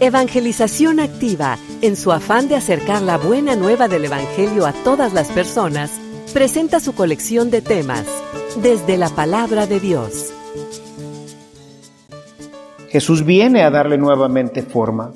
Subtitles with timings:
[0.00, 5.28] Evangelización Activa, en su afán de acercar la buena nueva del Evangelio a todas las
[5.28, 5.92] personas,
[6.32, 8.04] presenta su colección de temas,
[8.60, 10.32] desde la palabra de Dios.
[12.88, 15.12] Jesús viene a darle nuevamente forma.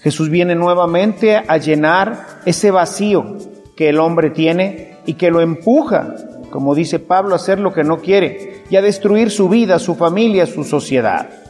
[0.00, 3.36] Jesús viene nuevamente a llenar ese vacío
[3.76, 6.14] que el hombre tiene y que lo empuja,
[6.50, 9.96] como dice Pablo, a hacer lo que no quiere y a destruir su vida, su
[9.96, 11.49] familia, su sociedad.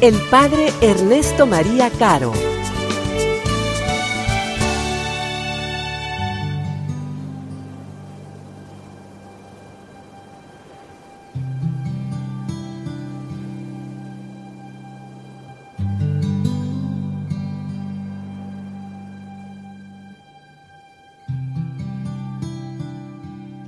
[0.00, 2.32] el Padre Ernesto María Caro.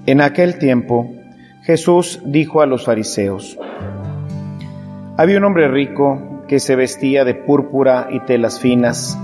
[0.06, 1.12] En aquel tiempo,
[1.62, 3.58] Jesús dijo a los fariseos,
[5.20, 9.18] había un hombre rico que se vestía de púrpura y telas finas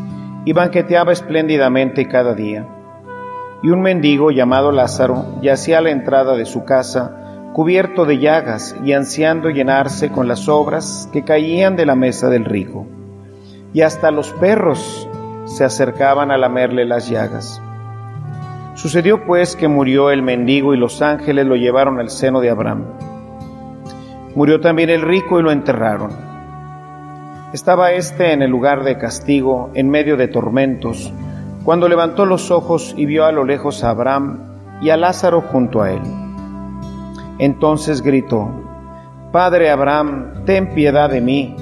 [0.44, 2.66] y banqueteaba espléndidamente cada día.
[3.62, 8.76] Y un mendigo llamado Lázaro yacía a la entrada de su casa, cubierto de llagas
[8.84, 12.86] y ansiando llenarse con las obras que caían de la mesa del rico.
[13.72, 15.08] Y hasta los perros
[15.46, 17.62] se acercaban a lamerle las llagas.
[18.74, 22.84] Sucedió pues que murió el mendigo y los ángeles lo llevaron al seno de Abraham.
[24.36, 26.10] Murió también el rico y lo enterraron.
[27.54, 31.10] Estaba éste en el lugar de castigo, en medio de tormentos,
[31.64, 34.40] cuando levantó los ojos y vio a lo lejos a Abraham
[34.82, 36.02] y a Lázaro junto a él.
[37.38, 38.50] Entonces gritó,
[39.32, 41.56] Padre Abraham, ten piedad de mí,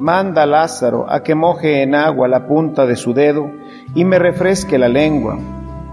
[0.00, 3.48] manda a Lázaro a que moje en agua la punta de su dedo
[3.94, 5.38] y me refresque la lengua,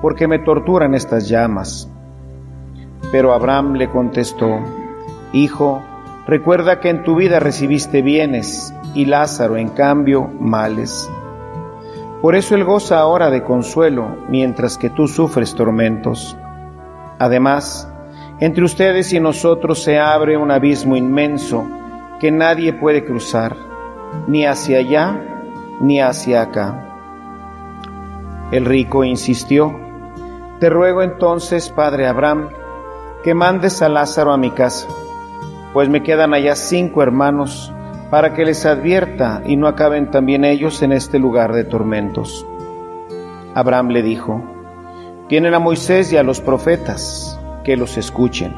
[0.02, 1.88] porque me torturan estas llamas.
[3.12, 4.60] Pero Abraham le contestó,
[5.32, 5.82] Hijo,
[6.26, 11.12] Recuerda que en tu vida recibiste bienes y Lázaro, en cambio, males.
[12.22, 16.38] Por eso él goza ahora de consuelo, mientras que tú sufres tormentos.
[17.20, 17.92] Además,
[18.40, 21.68] entre ustedes y nosotros se abre un abismo inmenso
[22.22, 23.58] que nadie puede cruzar,
[24.26, 25.20] ni hacia allá
[25.82, 26.90] ni hacia acá.
[28.52, 29.78] El rico insistió,
[30.62, 32.48] Te ruego entonces, Padre Abraham,
[33.26, 34.88] que mandes a Lázaro a mi casa
[35.74, 37.74] pues me quedan allá cinco hermanos,
[38.12, 42.46] para que les advierta y no acaben también ellos en este lugar de tormentos.
[43.56, 44.44] Abraham le dijo,
[45.28, 48.54] tienen a Moisés y a los profetas, que los escuchen.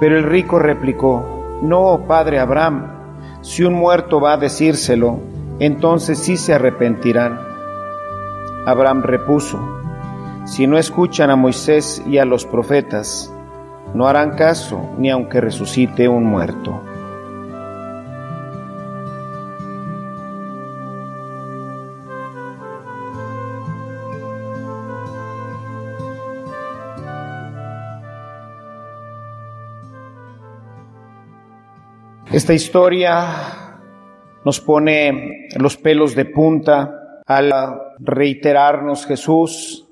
[0.00, 2.88] Pero el rico replicó, no, padre Abraham,
[3.42, 5.20] si un muerto va a decírselo,
[5.60, 7.38] entonces sí se arrepentirán.
[8.66, 9.60] Abraham repuso,
[10.46, 13.32] si no escuchan a Moisés y a los profetas,
[13.94, 16.82] no harán caso ni aunque resucite un muerto.
[32.32, 33.26] Esta historia
[34.42, 37.52] nos pone los pelos de punta al
[37.98, 39.86] reiterarnos Jesús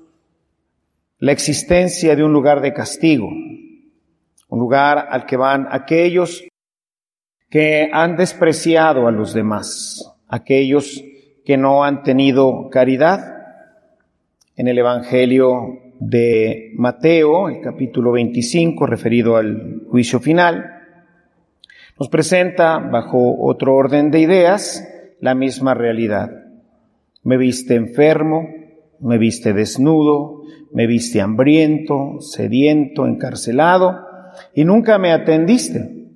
[1.19, 3.29] la existencia de un lugar de castigo,
[4.51, 6.43] un lugar al que van aquellos
[7.49, 11.01] que han despreciado a los demás, aquellos
[11.45, 13.19] que no han tenido caridad.
[14.57, 20.65] En el Evangelio de Mateo, el capítulo 25, referido al juicio final,
[21.97, 24.85] nos presenta, bajo otro orden de ideas,
[25.21, 26.29] la misma realidad.
[27.23, 28.49] Me viste enfermo,
[28.99, 30.41] me viste desnudo,
[30.73, 34.10] me viste hambriento, sediento, encarcelado,
[34.53, 36.07] y nunca me atendiste.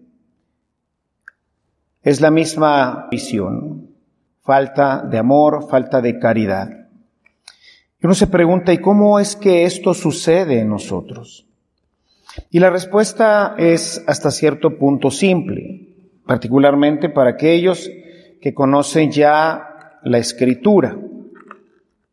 [2.03, 3.89] Es la misma visión,
[4.41, 6.69] falta de amor, falta de caridad.
[8.03, 11.47] Uno se pregunta, ¿y cómo es que esto sucede en nosotros?
[12.51, 15.95] Y la respuesta es hasta cierto punto simple,
[16.25, 17.89] particularmente para aquellos
[18.41, 20.95] que conocen ya la escritura,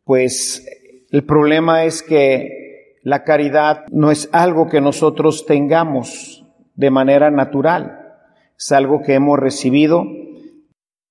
[0.03, 0.65] pues
[1.11, 2.62] el problema es que
[3.03, 6.45] La caridad no es algo que nosotros tengamos
[6.75, 7.99] de manera natural,
[8.57, 10.05] es algo que hemos recibido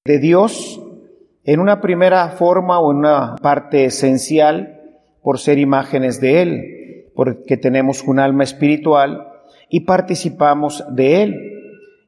[0.04, 0.82] de Dios
[1.44, 4.80] en una primera forma o en una parte esencial
[5.22, 9.28] por ser imágenes de Él, porque tenemos un alma espiritual
[9.68, 11.48] y participamos de Él.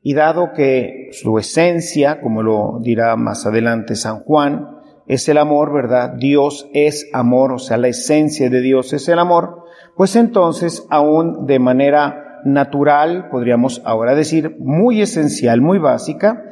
[0.02, 4.69] Y dado que su esencia, como lo dirá más adelante San Juan,
[5.06, 6.14] es el amor, ¿verdad?
[6.14, 9.63] Dios es amor, o sea, la esencia de Dios es el amor,
[9.96, 16.44] pues entonces, aún de manera natural, podríamos ahora decir, muy esencial, muy básica,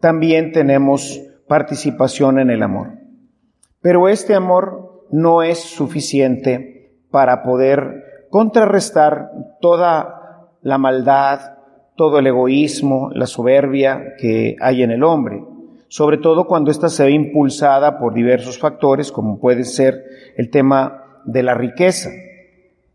[0.00, 2.98] también tenemos participación en el amor.
[3.80, 9.30] Pero este amor no es suficiente para poder contrarrestar
[9.60, 11.40] toda la maldad,
[11.96, 15.44] todo el egoísmo, la soberbia que hay en el hombre,
[15.88, 20.02] sobre todo cuando ésta se ve impulsada por diversos factores, como puede ser
[20.36, 22.08] el tema de la riqueza.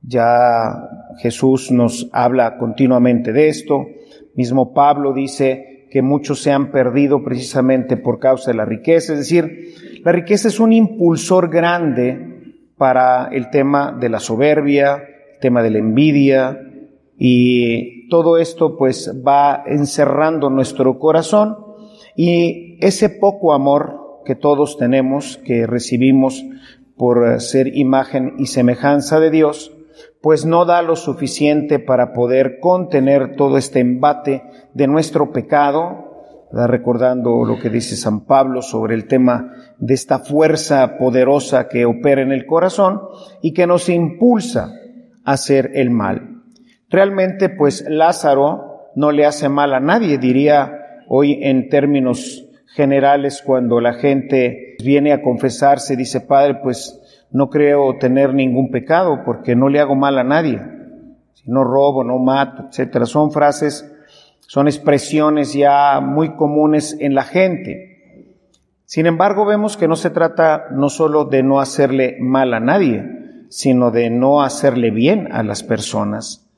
[0.02, 0.90] Ya
[1.20, 3.88] Jesús nos habla continuamente de esto,
[4.36, 9.14] mismo Pablo dice que muchos se han perdido precisamente por causa de la riqueza.
[9.14, 15.04] Es decir, la riqueza es un impulsor grande para el tema de la soberbia,
[15.34, 16.62] el tema de la envidia,
[17.18, 21.58] y todo esto pues va encerrando nuestro corazón
[22.16, 26.46] y ese poco amor que todos tenemos, que recibimos
[26.96, 29.72] por ser imagen y semejanza de Dios,
[30.22, 34.44] pues no da lo suficiente para poder contener todo este embate
[34.74, 36.06] de nuestro pecado,
[36.52, 42.22] recordando lo que dice San Pablo sobre el tema de esta fuerza poderosa que opera
[42.22, 43.02] en el corazón
[43.42, 44.72] y que nos impulsa
[45.24, 46.42] a hacer el mal.
[46.90, 53.80] Realmente, pues Lázaro no le hace mal a nadie, diría hoy en términos generales cuando
[53.82, 57.00] la gente viene a confesarse, dice, Padre, pues
[57.32, 60.62] no creo tener ningún pecado porque no le hago mal a nadie.
[61.34, 63.06] Si no robo, no mato, etcétera.
[63.06, 63.94] Son frases,
[64.42, 67.88] son expresiones ya muy comunes en la gente.
[68.86, 73.04] Sin embargo, vemos que no se trata no solo de no hacerle mal a nadie,
[73.50, 76.50] sino de no hacerle bien a las personas.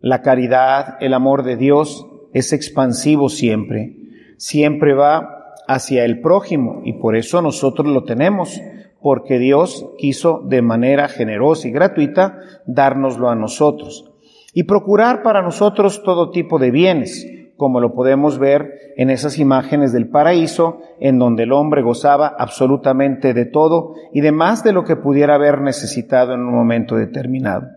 [0.00, 3.96] La caridad, el amor de Dios es expansivo siempre.
[4.36, 8.60] Siempre va hacia el prójimo y por eso nosotros lo tenemos
[9.00, 14.10] porque Dios quiso de manera generosa y gratuita dárnoslo a nosotros.
[14.52, 17.26] Y procurar para nosotros todo tipo de bienes,
[17.56, 23.34] como lo podemos ver en esas imágenes del paraíso, en donde el hombre gozaba absolutamente
[23.34, 27.68] de todo y de más de lo que pudiera haber necesitado en un momento determinado.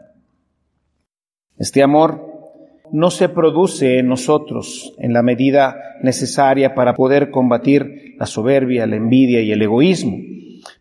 [1.57, 2.25] Este amor
[2.91, 8.95] no se produce en nosotros en la medida necesaria para poder combatir la soberbia, la
[8.95, 10.17] envidia y el egoísmo.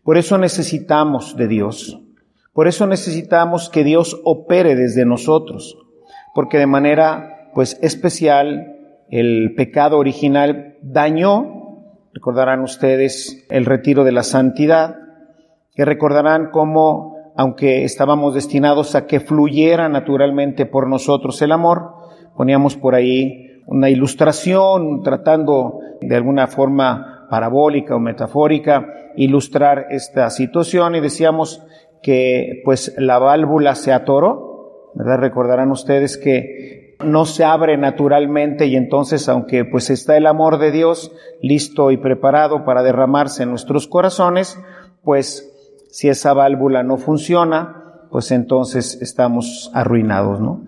[0.03, 2.01] Por eso necesitamos de Dios.
[2.53, 5.77] Por eso necesitamos que Dios opere desde nosotros,
[6.33, 8.75] porque de manera pues especial
[9.09, 14.95] el pecado original dañó, recordarán ustedes el retiro de la santidad,
[15.73, 21.93] que recordarán cómo aunque estábamos destinados a que fluyera naturalmente por nosotros el amor,
[22.35, 28.85] poníamos por ahí una ilustración tratando de alguna forma parabólica o metafórica
[29.19, 31.61] ilustrar esta situación y decíamos
[32.01, 35.19] que pues la válvula se atoró, ¿verdad?
[35.19, 40.71] Recordarán ustedes que no se abre naturalmente y entonces aunque pues está el amor de
[40.71, 44.57] Dios listo y preparado para derramarse en nuestros corazones,
[45.03, 45.51] pues
[45.91, 50.63] si esa válvula no funciona, pues entonces estamos arruinados, ¿no?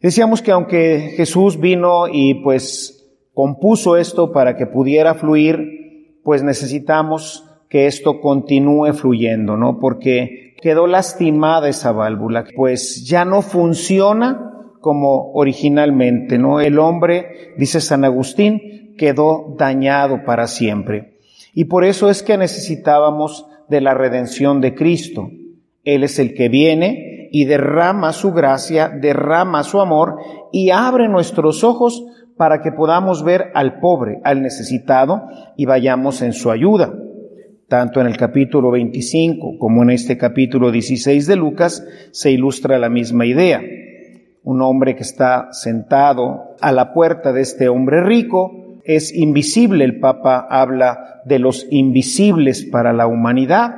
[0.00, 7.51] Decíamos que aunque Jesús vino y pues compuso esto para que pudiera fluir, pues necesitamos
[7.72, 9.78] que esto continúe fluyendo, ¿no?
[9.80, 16.60] Porque quedó lastimada esa válvula, pues ya no funciona como originalmente, ¿no?
[16.60, 21.16] El hombre, dice San Agustín, quedó dañado para siempre.
[21.54, 25.30] Y por eso es que necesitábamos de la redención de Cristo.
[25.82, 30.16] Él es el que viene y derrama su gracia, derrama su amor
[30.52, 32.04] y abre nuestros ojos
[32.36, 35.22] para que podamos ver al pobre, al necesitado
[35.56, 36.92] y vayamos en su ayuda
[37.72, 42.90] tanto en el capítulo 25 como en este capítulo 16 de Lucas, se ilustra la
[42.90, 43.62] misma idea.
[44.42, 49.86] Un hombre que está sentado a la puerta de este hombre rico es invisible.
[49.86, 53.70] El Papa habla de los invisibles para la humanidad.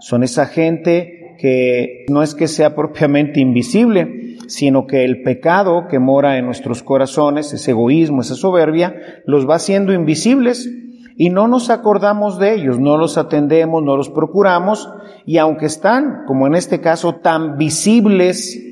[0.00, 6.00] Son esa gente que no es que sea propiamente invisible, sino que el pecado que
[6.00, 10.68] mora en nuestros corazones, ese egoísmo, esa soberbia, los va haciendo invisibles
[11.16, 14.90] y no nos acordamos de ellos, no los atendemos, no los procuramos,
[15.24, 18.62] y aunque están, como en este caso, tan visibles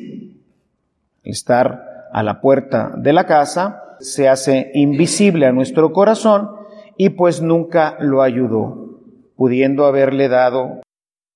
[1.22, 6.50] estar a la puerta de la casa, se hace invisible a nuestro corazón
[6.98, 9.00] y pues nunca lo ayudó,
[9.36, 10.82] pudiendo haberle dado,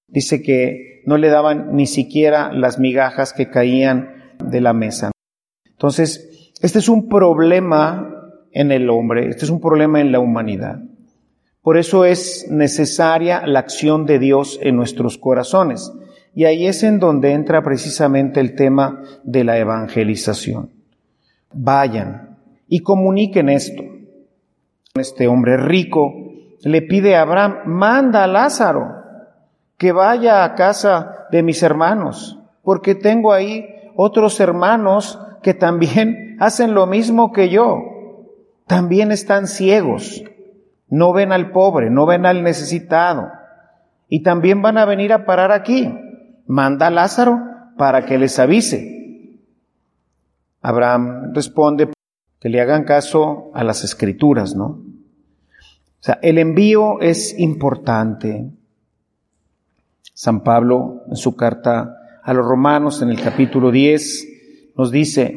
[0.08, 5.10] dice que no le daban ni siquiera las migajas que caían de la mesa.
[5.64, 10.80] Entonces, este es un problema en el hombre, este es un problema en la humanidad.
[11.62, 15.92] Por eso es necesaria la acción de Dios en nuestros corazones.
[16.34, 20.70] Y ahí es en donde entra precisamente el tema de la evangelización.
[21.52, 22.38] Vayan
[22.68, 23.82] y comuniquen esto.
[24.94, 26.12] Este hombre rico
[26.62, 28.98] le pide a Abraham, manda a Lázaro
[29.76, 36.74] que vaya a casa de mis hermanos, porque tengo ahí otros hermanos que también hacen
[36.74, 37.78] lo mismo que yo,
[38.66, 40.22] también están ciegos
[40.88, 43.30] no ven al pobre, no ven al necesitado.
[44.08, 45.92] Y también van a venir a parar aquí.
[46.46, 47.40] Manda a Lázaro
[47.76, 49.38] para que les avise.
[50.62, 51.90] Abraham responde
[52.40, 54.64] que le hagan caso a las escrituras, ¿no?
[54.64, 58.50] O sea, el envío es importante.
[60.14, 64.28] San Pablo, en su carta a los romanos, en el capítulo 10,
[64.76, 65.36] nos dice,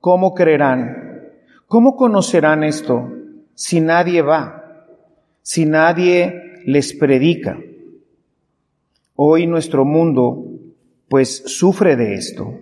[0.00, 1.32] ¿cómo creerán?
[1.66, 3.10] ¿Cómo conocerán esto
[3.54, 4.61] si nadie va?
[5.42, 7.58] Si nadie les predica.
[9.14, 10.44] Hoy nuestro mundo
[11.08, 12.58] pues sufre de esto.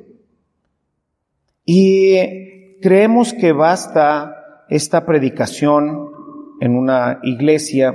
[1.65, 6.11] Y creemos que basta esta predicación
[6.61, 7.95] en una iglesia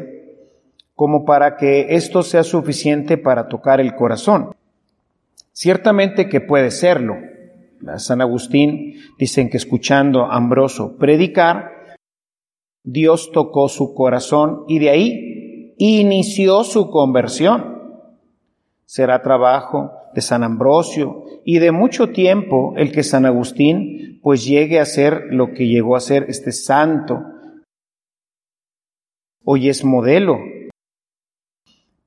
[0.96, 4.56] como para que esto sea suficiente para tocar el corazón.
[5.52, 7.18] Ciertamente que puede serlo.
[7.98, 11.75] San Agustín dicen que escuchando a Ambroso predicar,
[12.86, 17.76] Dios tocó su corazón y de ahí inició su conversión.
[18.86, 24.80] Será trabajo de San Ambrosio y de mucho tiempo el que San Agustín pues llegue
[24.80, 27.20] a ser lo que llegó a ser este santo.
[29.44, 30.38] Hoy es modelo,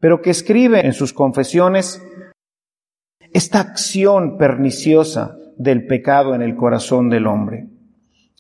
[0.01, 2.03] pero que escribe en sus confesiones
[3.33, 7.69] esta acción perniciosa del pecado en el corazón del hombre.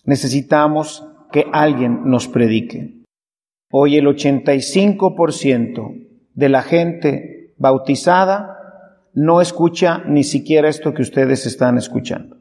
[0.04, 2.99] Necesitamos que alguien nos predique.
[3.70, 8.54] Hoy el 85% de la gente bautizada
[9.12, 12.37] no escucha ni siquiera esto que ustedes están escuchando.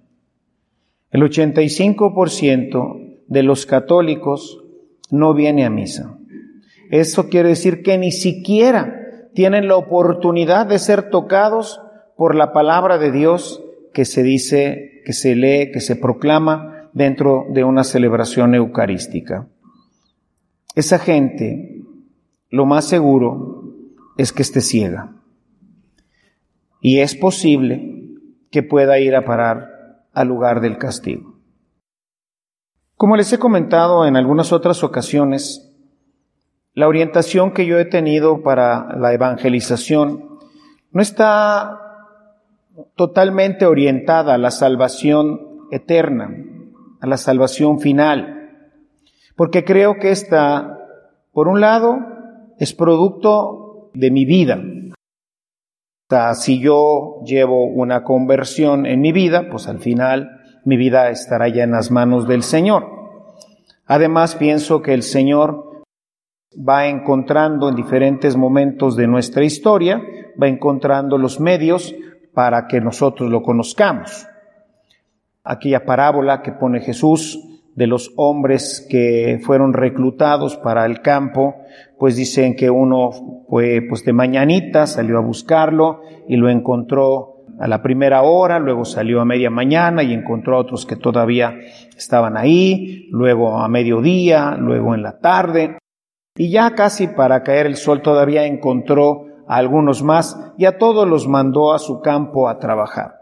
[1.11, 4.63] El 85% de los católicos
[5.09, 6.17] no viene a misa.
[6.91, 11.81] Eso quiere decir que ni siquiera tienen la oportunidad de ser tocados
[12.15, 13.63] por la palabra de Dios
[13.93, 19.47] que se dice, que se lee, que se proclama dentro de una celebración eucarística.
[20.73, 21.83] Esa gente,
[22.49, 23.75] lo más seguro
[24.17, 25.13] es que esté ciega.
[26.81, 28.15] Y es posible
[28.49, 31.35] que pueda ir a parar al lugar del castigo.
[32.95, 35.71] Como les he comentado en algunas otras ocasiones,
[36.73, 40.39] la orientación que yo he tenido para la evangelización
[40.91, 41.79] no está
[42.95, 46.31] totalmente orientada a la salvación eterna,
[46.99, 48.49] a la salvación final.
[49.35, 50.79] Porque creo que esta,
[51.31, 51.99] por un lado,
[52.57, 54.59] es producto de mi vida.
[56.35, 61.63] Si yo llevo una conversión en mi vida, pues al final mi vida estará ya
[61.63, 62.87] en las manos del Señor.
[63.85, 65.83] Además, pienso que el Señor
[66.57, 70.01] va encontrando en diferentes momentos de nuestra historia,
[70.41, 71.93] va encontrando los medios
[72.33, 74.27] para que nosotros lo conozcamos
[75.47, 77.39] aquella parábola que pone Jesús
[77.75, 81.55] de los hombres que fueron reclutados para el campo,
[81.99, 83.11] pues dicen que uno
[83.47, 88.83] fue pues de mañanita, salió a buscarlo y lo encontró a la primera hora, luego
[88.83, 91.55] salió a media mañana y encontró a otros que todavía
[91.95, 95.77] estaban ahí, luego a mediodía, luego en la tarde,
[96.35, 101.07] y ya casi para caer el sol todavía encontró a algunos más y a todos
[101.07, 103.16] los mandó a su campo a trabajar.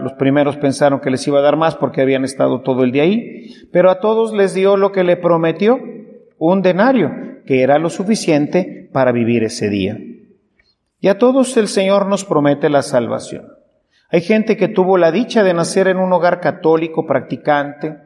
[0.00, 3.02] Los primeros pensaron que les iba a dar más porque habían estado todo el día
[3.02, 5.78] ahí, pero a todos les dio lo que le prometió,
[6.38, 7.10] un denario,
[7.46, 9.98] que era lo suficiente para vivir ese día.
[11.00, 13.46] Y a todos el Señor nos promete la salvación.
[14.10, 17.96] Hay gente que tuvo la dicha de nacer en un hogar católico practicante,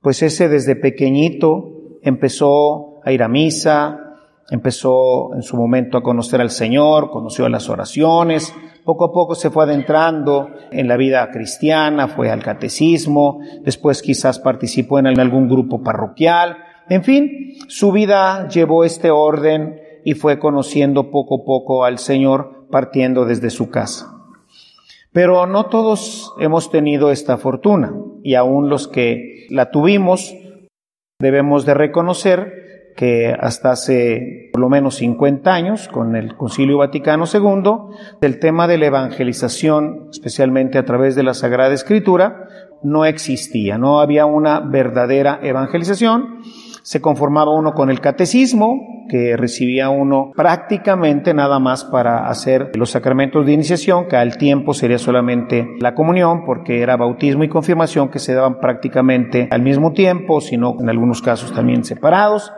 [0.00, 4.16] pues ese desde pequeñito empezó a ir a misa,
[4.50, 8.54] empezó en su momento a conocer al Señor, conoció las oraciones,
[8.90, 14.40] poco a poco se fue adentrando en la vida cristiana, fue al catecismo, después quizás
[14.40, 16.56] participó en algún grupo parroquial,
[16.88, 22.66] en fin, su vida llevó este orden y fue conociendo poco a poco al Señor
[22.68, 24.12] partiendo desde su casa.
[25.12, 27.94] Pero no todos hemos tenido esta fortuna
[28.24, 30.34] y aún los que la tuvimos
[31.20, 32.59] debemos de reconocer
[33.00, 38.68] que hasta hace por lo menos 50 años, con el Concilio Vaticano II, el tema
[38.68, 42.44] de la evangelización, especialmente a través de la Sagrada Escritura,
[42.82, 46.40] no existía, no había una verdadera evangelización.
[46.82, 52.90] Se conformaba uno con el catecismo, que recibía uno prácticamente nada más para hacer los
[52.90, 58.10] sacramentos de iniciación, que al tiempo sería solamente la comunión, porque era bautismo y confirmación
[58.10, 62.52] que se daban prácticamente al mismo tiempo, sino en algunos casos también separados.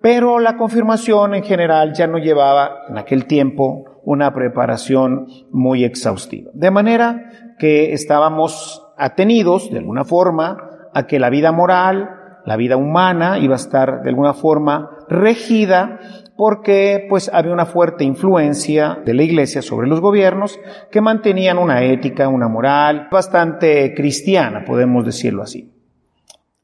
[0.00, 6.50] Pero la confirmación en general ya no llevaba en aquel tiempo una preparación muy exhaustiva.
[6.54, 10.56] De manera que estábamos atenidos, de alguna forma,
[10.94, 12.08] a que la vida moral,
[12.46, 15.98] la vida humana iba a estar de alguna forma regida
[16.36, 20.58] porque pues había una fuerte influencia de la iglesia sobre los gobiernos
[20.90, 25.70] que mantenían una ética, una moral bastante cristiana, podemos decirlo así.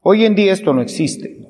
[0.01, 1.46] Hoy en día esto no existe.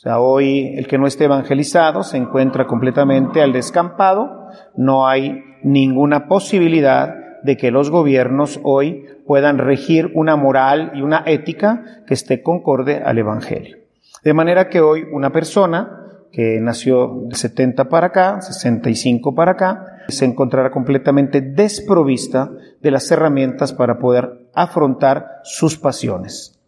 [0.00, 5.42] O sea, hoy el que no esté evangelizado se encuentra completamente al descampado, no hay
[5.62, 12.14] ninguna posibilidad de que los gobiernos hoy puedan regir una moral y una ética que
[12.14, 13.76] esté concorde al Evangelio.
[14.24, 19.84] De manera que hoy una persona que nació de 70 para acá, 65 para acá,
[20.08, 26.58] se encontrará completamente desprovista de las herramientas para poder afrontar sus pasiones.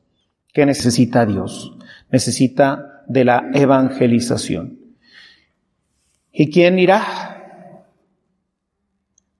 [0.52, 1.78] ¿Qué necesita Dios?
[2.10, 4.78] Necesita de la evangelización.
[6.32, 7.86] ¿Y quién irá?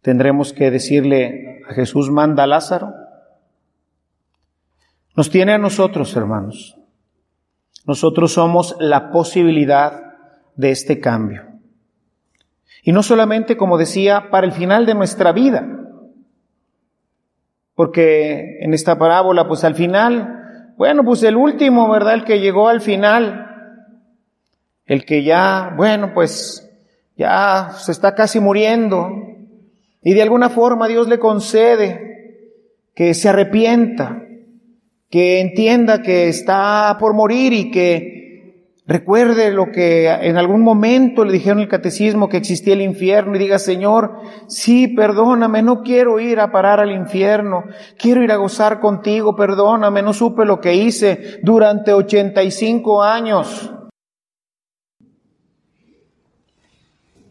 [0.02, 2.92] Tendremos que decirle a Jesús, manda a Lázaro.
[5.16, 6.76] Nos tiene a nosotros, hermanos.
[7.87, 10.14] Nosotros somos la posibilidad
[10.57, 11.45] de este cambio.
[12.83, 15.66] Y no solamente, como decía, para el final de nuestra vida.
[17.75, 22.14] Porque en esta parábola, pues al final, bueno, pues el último, ¿verdad?
[22.14, 23.51] El que llegó al final,
[24.87, 26.68] el que ya, bueno, pues
[27.16, 29.09] ya se está casi muriendo
[30.03, 32.12] y de alguna forma Dios le concede
[32.95, 34.23] que se arrepienta,
[35.09, 38.12] que entienda que está por morir y que
[38.85, 43.38] recuerde lo que en algún momento le dijeron el catecismo que existía el infierno y
[43.38, 44.16] diga, Señor,
[44.49, 47.64] sí, perdóname, no quiero ir a parar al infierno,
[47.97, 53.73] quiero ir a gozar contigo, perdóname, no supe lo que hice durante 85 años.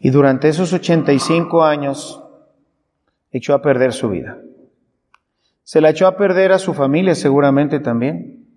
[0.02, 2.24] Y durante esos 85 años
[3.32, 4.40] echó a perder su vida.
[5.64, 8.48] Se la echó a perder a su familia seguramente también.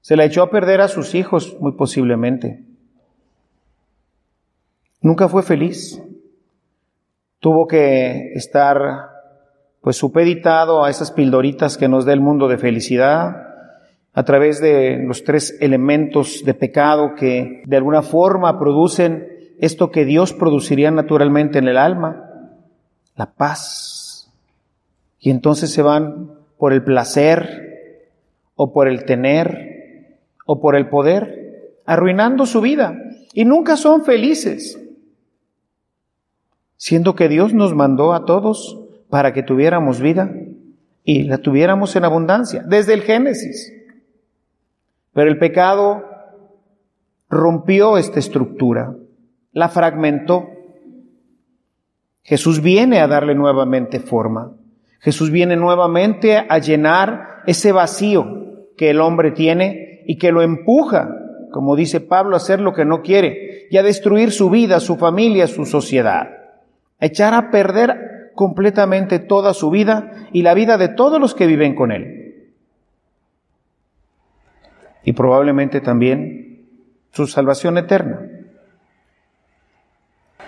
[0.00, 2.62] Se la echó a perder a sus hijos muy posiblemente.
[5.02, 6.00] Nunca fue feliz.
[7.40, 9.10] Tuvo que estar
[9.80, 13.48] pues supeditado a esas pildoritas que nos da el mundo de felicidad,
[14.12, 20.04] a través de los tres elementos de pecado que de alguna forma producen esto que
[20.04, 22.30] Dios produciría naturalmente en el alma,
[23.16, 24.32] la paz.
[25.18, 28.12] Y entonces se van por el placer
[28.54, 32.96] o por el tener o por el poder, arruinando su vida.
[33.34, 34.80] Y nunca son felices,
[36.76, 40.32] siendo que Dios nos mandó a todos para que tuviéramos vida
[41.04, 43.72] y la tuviéramos en abundancia, desde el Génesis.
[45.12, 46.04] Pero el pecado
[47.28, 48.94] rompió esta estructura
[49.52, 50.50] la fragmentó.
[52.22, 54.52] Jesús viene a darle nuevamente forma.
[55.00, 61.08] Jesús viene nuevamente a llenar ese vacío que el hombre tiene y que lo empuja,
[61.52, 64.96] como dice Pablo, a hacer lo que no quiere y a destruir su vida, su
[64.96, 66.28] familia, su sociedad.
[67.00, 71.46] A echar a perder completamente toda su vida y la vida de todos los que
[71.46, 72.52] viven con él.
[75.04, 76.66] Y probablemente también
[77.12, 78.27] su salvación eterna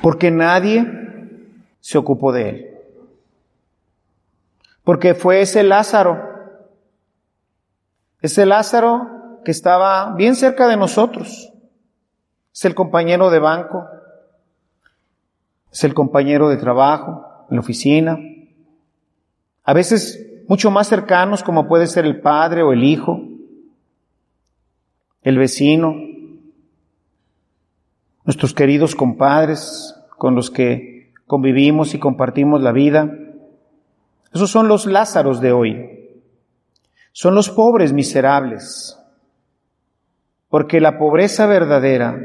[0.02, 0.86] porque nadie
[1.80, 2.66] se ocupó de él.
[4.84, 6.20] Porque fue ese Lázaro,
[8.20, 11.52] ese Lázaro que estaba bien cerca de nosotros,
[12.52, 13.86] es el compañero de banco,
[15.72, 18.18] es el compañero de trabajo, en la oficina,
[19.64, 23.20] a veces mucho más cercanos como puede ser el padre o el hijo,
[25.22, 25.94] el vecino,
[28.24, 33.10] nuestros queridos compadres con los que convivimos y compartimos la vida.
[34.32, 36.20] Esos son los Lázaros de hoy.
[37.12, 38.98] Son los pobres miserables.
[40.48, 42.20] Porque la pobreza verdadera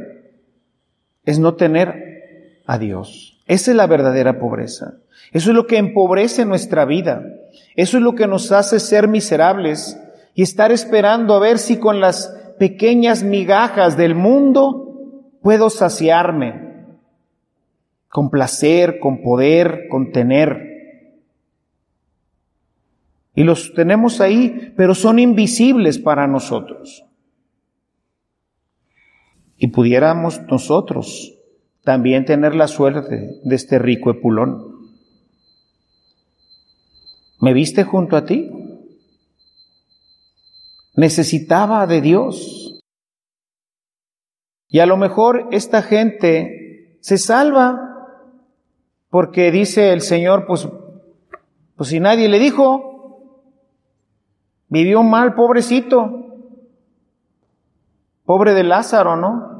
[1.23, 3.41] es no tener a Dios.
[3.47, 4.95] Esa es la verdadera pobreza.
[5.31, 7.23] Eso es lo que empobrece nuestra vida.
[7.75, 9.99] Eso es lo que nos hace ser miserables
[10.33, 14.84] y estar esperando a ver si con las pequeñas migajas del mundo
[15.45, 16.87] puedo saciarme
[18.09, 20.57] con placer, con poder, con tener.
[23.35, 27.05] Y los tenemos ahí, pero son invisibles para nosotros.
[29.57, 31.37] Y pudiéramos nosotros
[31.83, 34.89] también tener la suerte de este rico epulón.
[37.39, 38.49] ¿Me viste junto a ti?
[40.95, 42.64] Necesitaba de Dios.
[44.67, 47.81] Y a lo mejor esta gente se salva
[49.09, 50.67] porque dice el Señor, pues,
[51.75, 53.41] pues si nadie le dijo,
[54.67, 56.25] vivió mal, pobrecito,
[58.25, 59.55] pobre de Lázaro, ¿no?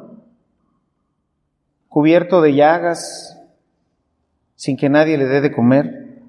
[1.95, 3.41] cubierto de llagas,
[4.55, 6.19] sin que nadie le dé de comer.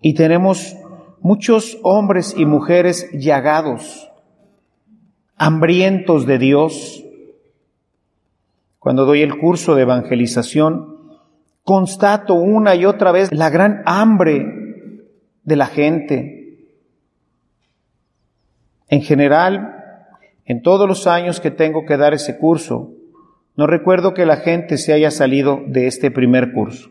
[0.00, 0.76] Y tenemos
[1.20, 4.09] muchos hombres y mujeres llagados,
[5.40, 7.02] hambrientos de Dios.
[8.78, 10.98] Cuando doy el curso de evangelización,
[11.64, 14.44] constato una y otra vez la gran hambre
[15.42, 16.68] de la gente.
[18.88, 20.12] En general,
[20.44, 22.92] en todos los años que tengo que dar ese curso,
[23.56, 26.90] no recuerdo que la gente se haya salido de este primer curso.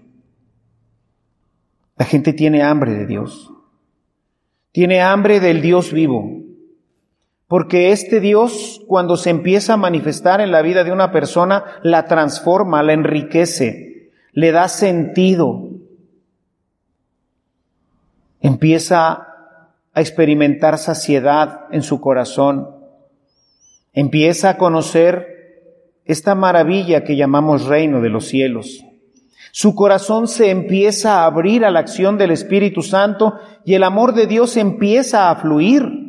[1.98, 3.52] La gente tiene hambre de Dios.
[4.72, 6.39] Tiene hambre del Dios vivo.
[7.50, 12.06] Porque este Dios, cuando se empieza a manifestar en la vida de una persona, la
[12.06, 15.68] transforma, la enriquece, le da sentido.
[18.40, 19.28] Empieza
[19.96, 22.70] a experimentar saciedad en su corazón.
[23.94, 25.74] Empieza a conocer
[26.06, 28.86] esta maravilla que llamamos reino de los cielos.
[29.52, 34.14] Su corazón se empieza a abrir a la acción del Espíritu Santo y el amor
[34.14, 36.09] de Dios empieza a fluir,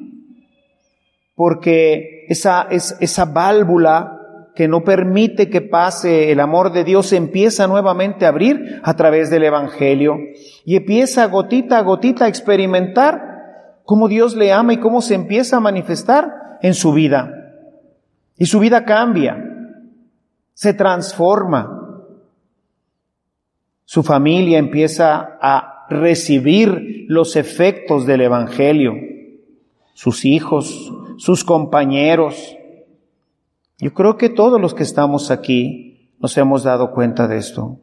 [1.40, 7.66] porque esa, es, esa válvula que no permite que pase el amor de Dios empieza
[7.66, 10.18] nuevamente a abrir a través del Evangelio
[10.66, 15.56] y empieza gotita a gotita a experimentar cómo Dios le ama y cómo se empieza
[15.56, 17.32] a manifestar en su vida.
[18.36, 19.42] Y su vida cambia
[20.52, 22.04] se transforma.
[23.86, 28.92] Su familia empieza a recibir los efectos del Evangelio.
[29.94, 32.56] Sus hijos, sus compañeros.
[33.78, 37.76] Yo creo que todos los que estamos aquí nos hemos dado cuenta de esto.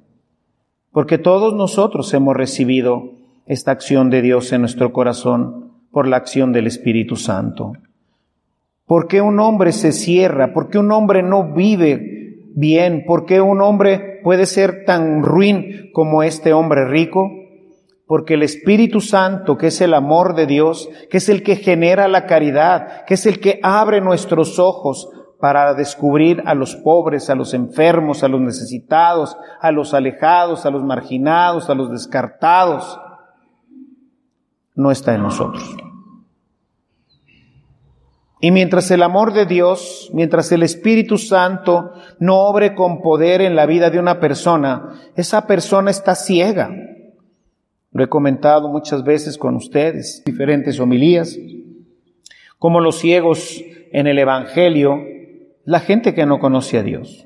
[0.91, 3.11] Porque todos nosotros hemos recibido
[3.45, 7.73] esta acción de Dios en nuestro corazón por la acción del Espíritu Santo.
[8.87, 10.51] ¿Por qué un hombre se cierra?
[10.51, 15.91] ¿Por qué un hombre no vive bien, ¿por qué un hombre puede ser tan ruin
[15.93, 17.31] como este hombre rico?
[18.07, 22.07] Porque el Espíritu Santo, que es el amor de Dios, que es el que genera
[22.07, 27.35] la caridad, que es el que abre nuestros ojos para descubrir a los pobres, a
[27.35, 32.99] los enfermos, a los necesitados, a los alejados, a los marginados, a los descartados,
[34.73, 35.75] no está en nosotros.
[38.39, 43.55] Y mientras el amor de Dios, mientras el Espíritu Santo no obre con poder en
[43.55, 46.69] la vida de una persona, esa persona está ciega.
[47.97, 51.35] Lo he comentado muchas veces con ustedes, diferentes homilías,
[52.59, 53.59] como los ciegos
[53.91, 54.99] en el Evangelio,
[55.65, 57.25] la gente que no conoce a Dios,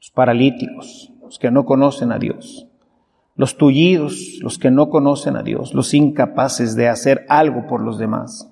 [0.00, 2.66] los paralíticos, los que no conocen a Dios,
[3.36, 7.96] los tullidos, los que no conocen a Dios, los incapaces de hacer algo por los
[7.96, 8.50] demás.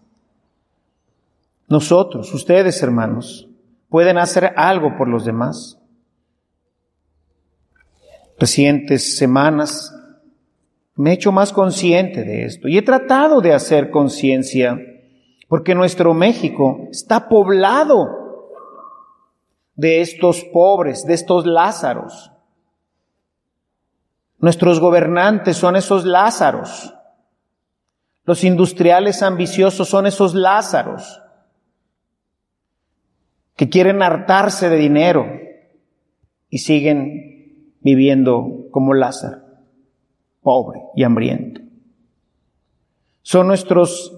[1.67, 3.49] Nosotros, ustedes hermanos,
[3.89, 5.81] pueden hacer algo por los demás.
[8.39, 9.96] Recientes semanas
[10.97, 14.79] me he hecho más consciente de esto y he tratado de hacer conciencia
[15.49, 18.51] porque nuestro México está poblado
[19.75, 22.33] de estos pobres, de estos Lázaros.
[24.39, 26.95] Nuestros gobernantes son esos Lázaros.
[28.25, 31.23] Los industriales ambiciosos son esos Lázaros
[33.55, 35.27] que quieren hartarse de dinero
[36.51, 39.46] y siguen viviendo como Lázaro,
[40.47, 41.61] pobre y hambriento.
[43.23, 44.17] Son nuestros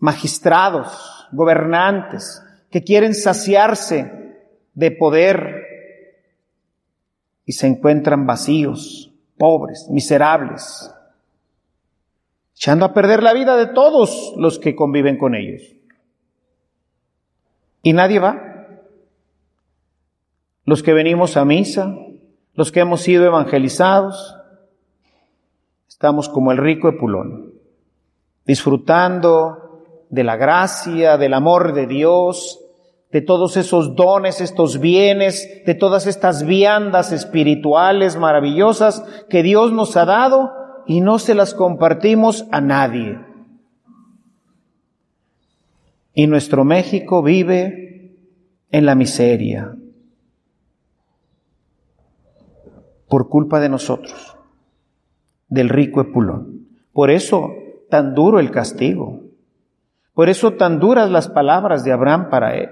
[0.00, 4.40] magistrados, gobernantes, que quieren saciarse
[4.74, 5.66] de poder
[7.44, 10.92] y se encuentran vacíos, pobres, miserables,
[12.56, 15.62] echando a perder la vida de todos los que conviven con ellos.
[17.82, 18.42] Y nadie va.
[20.64, 21.96] los que venimos a misa,
[22.54, 24.37] los que hemos sido evangelizados,
[25.98, 27.54] estamos como el rico Epulón,
[28.46, 32.60] disfrutando de la gracia, del amor de Dios,
[33.10, 39.96] de todos esos dones, estos bienes, de todas estas viandas espirituales maravillosas que Dios nos
[39.96, 40.52] ha dado
[40.86, 43.18] y no se las compartimos a nadie.
[46.14, 48.14] Y nuestro México vive
[48.70, 49.74] en la miseria
[53.08, 54.37] por culpa de nosotros,
[55.48, 56.68] del rico Epulón.
[56.92, 57.50] Por eso
[57.90, 59.22] tan duro el castigo.
[60.14, 62.70] Por eso tan duras las palabras de Abraham para él.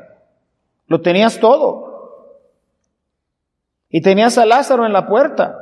[0.86, 1.86] Lo tenías todo.
[3.88, 5.56] Y tenías a Lázaro en la puerta.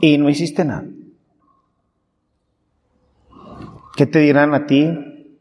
[0.00, 0.84] Y no hiciste nada.
[3.96, 5.36] ¿Qué te dirán a ti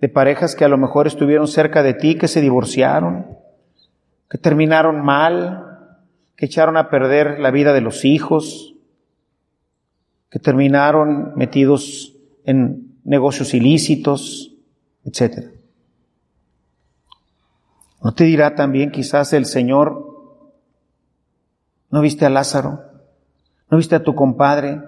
[0.00, 3.38] de parejas que a lo mejor estuvieron cerca de ti, que se divorciaron,
[4.28, 5.69] que terminaron mal,
[6.40, 8.74] que echaron a perder la vida de los hijos,
[10.30, 14.56] que terminaron metidos en negocios ilícitos,
[15.04, 15.50] etcétera.
[18.02, 20.42] ¿No te dirá también quizás el Señor,
[21.90, 22.84] no viste a Lázaro?
[23.70, 24.80] ¿No viste a tu compadre?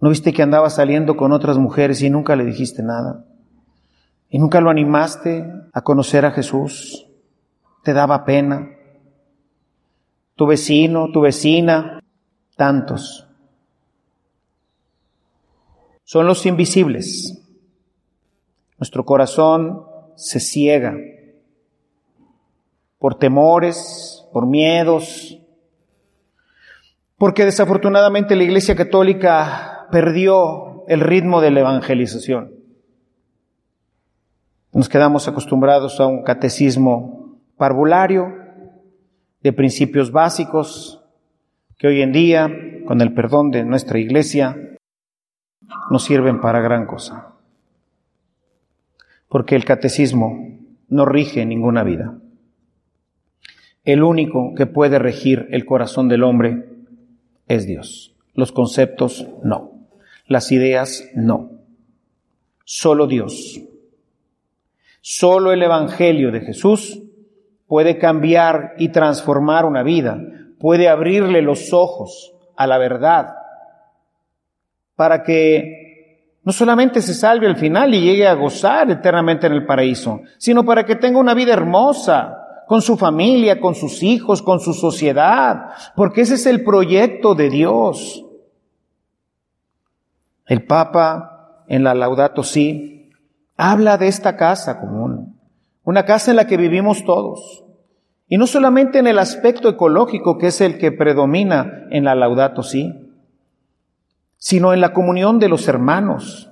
[0.00, 3.24] ¿No viste que andaba saliendo con otras mujeres y nunca le dijiste nada?
[4.28, 7.08] ¿Y nunca lo animaste a conocer a Jesús?
[7.82, 8.76] ¿Te daba pena?
[10.40, 12.00] Tu vecino, tu vecina,
[12.56, 13.28] tantos.
[16.02, 17.36] Son los invisibles
[18.78, 20.96] nuestro corazón se ciega
[22.98, 25.38] por temores, por miedos,
[27.18, 32.54] porque desafortunadamente la Iglesia Católica perdió el ritmo de la evangelización.
[34.72, 38.39] Nos quedamos acostumbrados a un catecismo parvulario
[39.42, 41.02] de principios básicos
[41.78, 42.50] que hoy en día,
[42.86, 44.76] con el perdón de nuestra Iglesia,
[45.90, 47.30] no sirven para gran cosa
[49.30, 52.18] porque el catecismo no rige ninguna vida.
[53.84, 56.66] El único que puede regir el corazón del hombre
[57.46, 58.14] es Dios.
[58.34, 59.88] Los conceptos no.
[60.26, 61.52] Las ideas no.
[62.64, 63.60] Solo Dios.
[65.00, 67.00] Solo el Evangelio de Jesús
[67.70, 70.18] puede cambiar y transformar una vida,
[70.58, 73.36] puede abrirle los ojos a la verdad
[74.96, 79.66] para que no solamente se salve al final y llegue a gozar eternamente en el
[79.66, 84.58] paraíso, sino para que tenga una vida hermosa con su familia, con sus hijos, con
[84.58, 88.24] su sociedad, porque ese es el proyecto de Dios.
[90.44, 93.12] El Papa en la Laudato Si
[93.56, 95.29] habla de esta casa común,
[95.84, 97.64] una casa en la que vivimos todos.
[98.28, 102.62] Y no solamente en el aspecto ecológico que es el que predomina en la Laudato
[102.62, 102.94] Si,
[104.36, 106.50] sino en la comunión de los hermanos,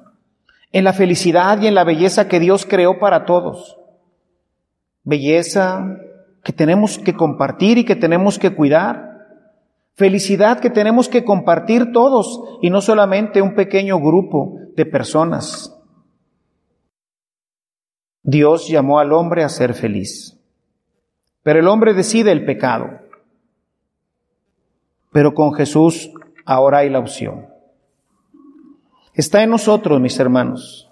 [0.73, 3.79] en la felicidad y en la belleza que Dios creó para todos.
[5.05, 5.99] Belleza
[6.43, 9.27] que tenemos que compartir y que tenemos que cuidar.
[9.95, 15.78] Felicidad que tenemos que compartir todos y no solamente un pequeño grupo de personas.
[18.23, 20.39] Dios llamó al hombre a ser feliz,
[21.43, 23.01] pero el hombre decide el pecado.
[25.13, 26.13] Pero con Jesús
[26.45, 27.47] ahora hay la opción.
[29.15, 30.89] Está en nosotros, mis hermanos.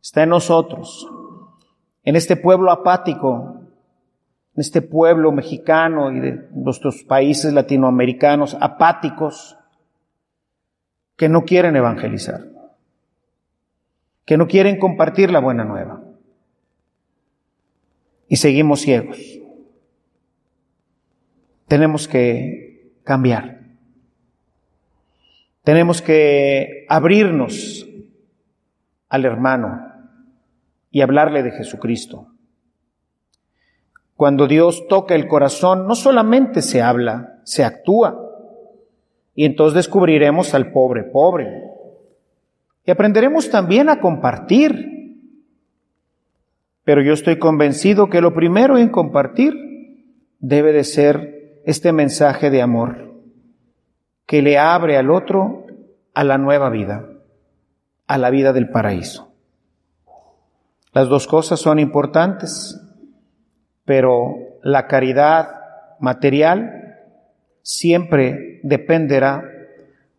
[0.00, 1.08] Está en nosotros.
[2.04, 3.62] En este pueblo apático,
[4.54, 9.56] en este pueblo mexicano y de nuestros países latinoamericanos apáticos
[11.16, 12.44] que no quieren evangelizar,
[14.24, 16.03] que no quieren compartir la buena nueva.
[18.34, 19.16] Y seguimos ciegos.
[21.68, 23.60] Tenemos que cambiar.
[25.62, 27.86] Tenemos que abrirnos
[29.08, 29.86] al hermano
[30.90, 32.26] y hablarle de Jesucristo.
[34.16, 38.18] Cuando Dios toca el corazón, no solamente se habla, se actúa.
[39.36, 41.62] Y entonces descubriremos al pobre pobre.
[42.84, 44.93] Y aprenderemos también a compartir.
[46.84, 49.54] Pero yo estoy convencido que lo primero en compartir
[50.38, 53.14] debe de ser este mensaje de amor
[54.26, 55.66] que le abre al otro
[56.14, 57.08] a la nueva vida,
[58.06, 59.32] a la vida del paraíso.
[60.92, 62.80] Las dos cosas son importantes,
[63.84, 65.48] pero la caridad
[66.00, 66.98] material
[67.62, 69.42] siempre dependerá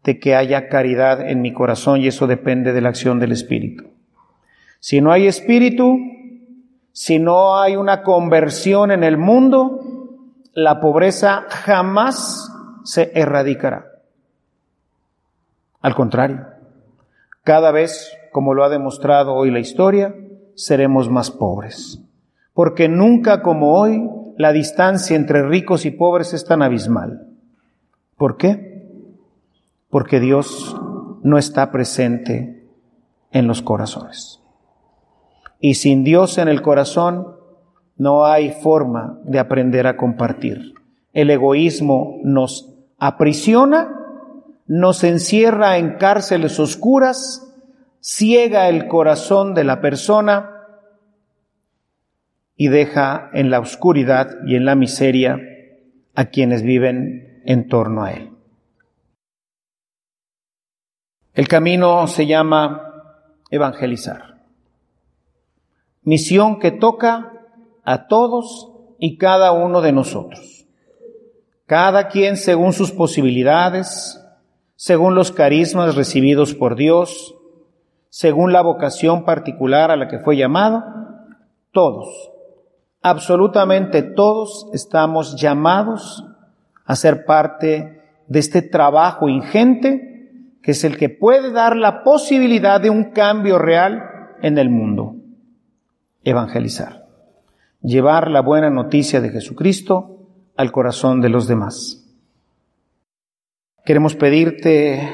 [0.03, 3.85] de que haya caridad en mi corazón y eso depende de la acción del Espíritu.
[4.79, 5.97] Si no hay Espíritu,
[6.97, 9.81] si no hay una conversión en el mundo,
[10.53, 12.49] la pobreza jamás
[12.85, 13.87] se erradicará.
[15.81, 16.47] Al contrario,
[17.43, 20.15] cada vez, como lo ha demostrado hoy la historia,
[20.55, 22.01] seremos más pobres.
[22.53, 27.27] Porque nunca como hoy la distancia entre ricos y pobres es tan abismal.
[28.15, 28.87] ¿Por qué?
[29.89, 30.73] Porque Dios
[31.23, 32.69] no está presente
[33.31, 34.44] en los corazones.
[35.59, 37.35] Y sin Dios en el corazón
[37.97, 40.73] no hay forma de aprender a compartir.
[41.13, 43.89] El egoísmo nos aprisiona,
[44.67, 47.53] nos encierra en cárceles oscuras,
[48.01, 50.51] ciega el corazón de la persona
[52.57, 55.39] y deja en la oscuridad y en la miseria
[56.15, 58.31] a quienes viven en torno a él.
[61.33, 62.93] El camino se llama
[63.51, 64.34] evangelizar.
[66.05, 67.33] Misión que toca
[67.83, 70.65] a todos y cada uno de nosotros.
[71.65, 74.23] Cada quien según sus posibilidades,
[74.75, 77.35] según los carismas recibidos por Dios,
[78.09, 80.83] según la vocación particular a la que fue llamado,
[81.71, 82.07] todos,
[83.01, 86.23] absolutamente todos estamos llamados
[86.85, 90.15] a ser parte de este trabajo ingente
[90.65, 94.01] que es el que puede dar la posibilidad de un cambio real
[94.41, 95.15] en el mundo.
[96.25, 97.05] Evangelizar.
[97.81, 102.05] Llevar la buena noticia de Jesucristo al corazón de los demás.
[103.85, 105.07] Queremos pedirte,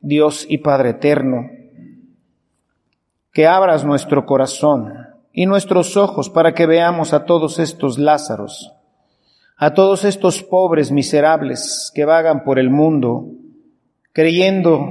[0.00, 1.48] Dios y Padre eterno,
[3.32, 4.92] que abras nuestro corazón
[5.32, 8.72] y nuestros ojos para que veamos a todos estos Lázaros,
[9.56, 13.30] a todos estos pobres miserables que vagan por el mundo,
[14.12, 14.90] creyendo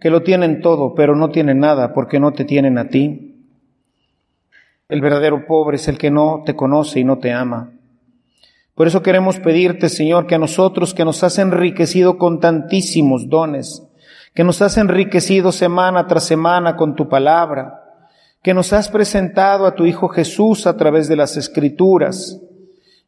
[0.00, 3.31] que lo tienen todo, pero no tienen nada porque no te tienen a ti.
[4.92, 7.72] El verdadero pobre es el que no te conoce y no te ama.
[8.74, 13.82] Por eso queremos pedirte, Señor, que a nosotros que nos has enriquecido con tantísimos dones,
[14.34, 17.82] que nos has enriquecido semana tras semana con tu palabra,
[18.42, 22.42] que nos has presentado a tu Hijo Jesús a través de las Escrituras,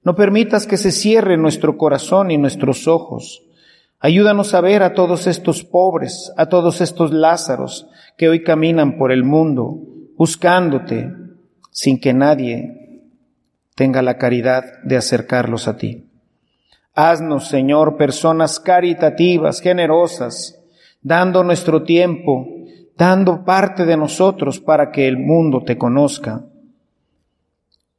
[0.03, 3.43] no permitas que se cierre nuestro corazón y nuestros ojos,
[4.01, 9.13] Ayúdanos a ver a todos estos pobres, a todos estos Lázaros que hoy caminan por
[9.13, 9.79] el mundo
[10.17, 11.24] buscándote
[11.75, 13.03] sin que nadie
[13.75, 16.09] tenga la caridad de acercarlos a ti.
[16.95, 20.57] Haznos, Señor, personas caritativas, generosas,
[21.03, 22.47] dando nuestro tiempo,
[22.97, 26.45] dando parte de nosotros para que el mundo te conozca.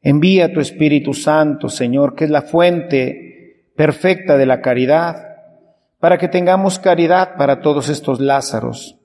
[0.01, 5.17] Envía tu Espíritu Santo, Señor, que es la fuente perfecta de la caridad,
[5.99, 8.97] para que tengamos caridad para todos estos Lázaros,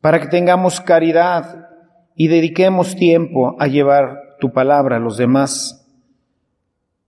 [0.00, 1.68] para que tengamos caridad
[2.16, 5.86] y dediquemos tiempo a llevar tu palabra a los demás.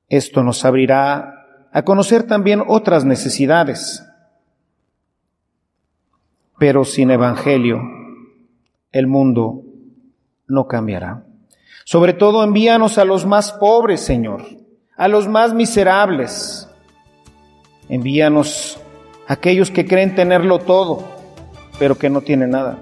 [0.09, 1.35] Esto nos abrirá
[1.73, 4.05] a conocer también otras necesidades.
[6.59, 7.81] Pero sin Evangelio,
[8.93, 9.63] el mundo
[10.47, 11.25] no cambiará.
[11.85, 14.43] Sobre todo envíanos a los más pobres, Señor,
[14.97, 16.69] a los más miserables.
[17.89, 18.81] Envíanos
[19.27, 21.05] aquellos que creen tenerlo todo,
[21.79, 22.79] pero que no tienen nada.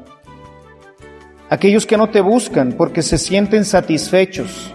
[1.52, 4.72] Aquellos que no te buscan porque se sienten satisfechos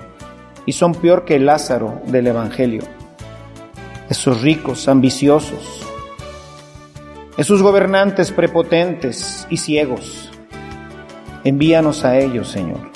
[0.68, 2.84] y son peor que Lázaro del Evangelio.
[4.10, 5.84] Esos ricos, ambiciosos,
[7.36, 10.30] esos gobernantes prepotentes y ciegos.
[11.44, 12.92] Envíanos a ellos, Señor.